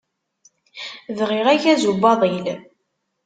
[1.17, 2.47] Bɣiɣ agazu n waḍil.